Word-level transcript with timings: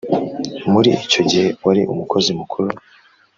muri 0.71 0.89
icyo 1.05 1.21
gihe 1.29 1.47
wari 1.65 1.81
umukozi 1.93 2.29
mukuru 2.39 2.69